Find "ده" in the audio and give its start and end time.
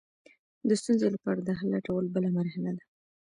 2.77-2.83